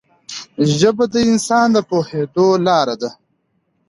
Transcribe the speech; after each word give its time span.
ژبه 0.77 1.05
د 1.13 1.15
انسان 1.31 1.67
د 1.75 1.77
پوهېدو 1.89 2.47
لاره 2.67 2.95
ده 3.01 3.09